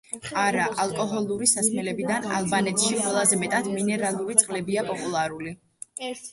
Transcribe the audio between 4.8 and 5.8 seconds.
პოპულარული.